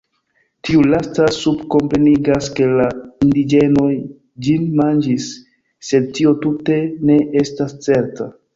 Tiu 0.67 0.85
lasta 0.91 1.27
subkomprenigas, 1.35 2.47
ke 2.61 2.69
la 2.79 2.87
indiĝenoj 3.27 3.91
ĝin 4.47 4.65
manĝis, 4.81 5.29
sed 5.91 6.11
tio 6.19 6.37
tute 6.47 6.83
ne 7.11 7.23
estas 7.47 7.81
certa. 7.89 8.33